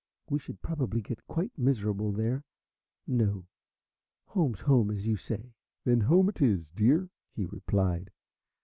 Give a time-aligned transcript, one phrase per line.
[0.31, 2.43] We should probably get quite miserable there.
[3.05, 3.45] No,
[4.25, 8.09] home's home, as you say." "Then home it is, dear!" he replied.